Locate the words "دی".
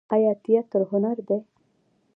1.27-1.37